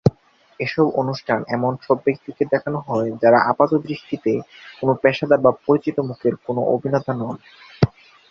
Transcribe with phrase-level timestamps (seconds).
[0.59, 4.31] এসব অনুষ্ঠানে এমন সব ব্যক্তিকে দেখানোহয়, যারা আপাতদৃষ্টিতে
[4.79, 7.35] কোন পেশাদার বা পরিচিত মুখের কোনও অভিনেতা নন।